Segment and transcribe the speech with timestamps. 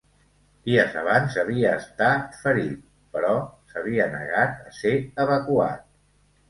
[0.69, 2.81] Dies abans havia estat ferit,
[3.19, 3.37] però
[3.75, 4.97] s'havia negat a ser
[5.29, 5.91] evacuat.